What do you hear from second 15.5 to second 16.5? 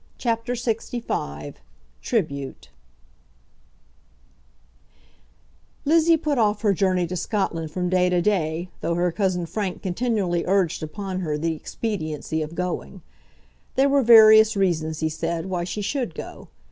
she should go.